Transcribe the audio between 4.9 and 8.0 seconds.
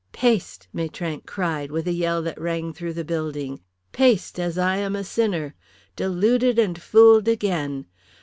a sinner. Deluded and fooled again.